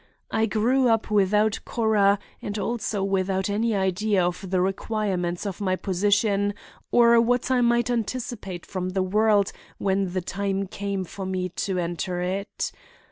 I 0.31 0.47
grew 0.47 0.89
up 0.89 1.11
without 1.11 1.59
Cora 1.63 2.17
and 2.41 2.57
also 2.57 3.03
without 3.03 3.51
any 3.51 3.75
idea 3.75 4.25
of 4.25 4.49
the 4.49 4.59
requirements 4.59 5.45
of 5.45 5.61
my 5.61 5.75
position 5.75 6.55
or 6.91 7.21
what 7.21 7.51
I 7.51 7.61
might 7.61 7.91
anticipate 7.91 8.65
from 8.65 8.89
the 8.89 9.03
world 9.03 9.51
when 9.77 10.11
the 10.13 10.21
time 10.21 10.65
came 10.65 11.03
for 11.03 11.27
me 11.27 11.49
to 11.49 11.77
enter 11.77 12.19
it. 12.19 12.71